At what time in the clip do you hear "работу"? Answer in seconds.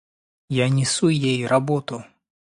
1.45-2.03